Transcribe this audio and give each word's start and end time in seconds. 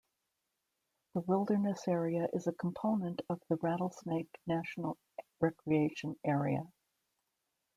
The 1.13 1.19
wilderness 1.21 1.87
area 1.87 2.27
is 2.33 2.47
a 2.47 2.53
component 2.53 3.21
of 3.29 3.39
the 3.49 3.57
Rattlesnake 3.57 4.35
National 4.47 4.97
Recreation 5.39 6.15
Area. 6.25 6.63